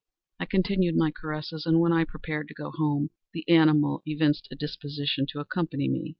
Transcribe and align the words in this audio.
I 0.39 0.47
continued 0.47 0.95
my 0.95 1.11
caresses, 1.11 1.67
and, 1.67 1.79
when 1.79 1.93
I 1.93 2.05
prepared 2.05 2.47
to 2.47 2.55
go 2.55 2.71
home, 2.71 3.11
the 3.35 3.47
animal 3.47 4.01
evinced 4.03 4.47
a 4.49 4.55
disposition 4.55 5.27
to 5.29 5.39
accompany 5.39 5.87
me. 5.87 6.09